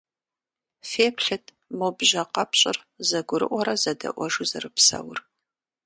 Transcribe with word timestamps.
Феплъыт, 0.89 1.45
мо 1.77 1.87
бжьэ 1.97 2.23
къэпщӀыр 2.33 2.77
зэгурыӀуэрэ 3.07 3.73
зэдэӀуэжу 3.81 4.45
зэрыпсэур. 4.49 5.19